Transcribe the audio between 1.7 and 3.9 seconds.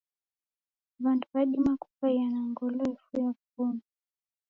kukaia na ngolo yefuya wughoma.